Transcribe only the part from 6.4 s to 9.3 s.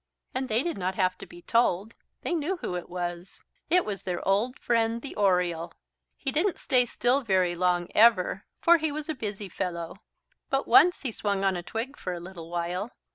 stay still very long ever, for he was a